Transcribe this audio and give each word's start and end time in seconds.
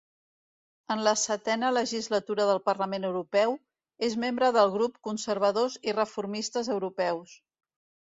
En 0.93 1.01
la 1.07 1.11
setena 1.23 1.67
legislatura 1.73 2.47
del 2.51 2.61
Parlament 2.69 3.05
Europeu, 3.09 3.53
és 4.07 4.15
membre 4.23 4.49
del 4.55 4.73
grup 4.77 4.97
Conservadors 5.09 5.77
i 5.91 5.95
Reformistes 5.99 6.71
Europeus. 6.79 7.37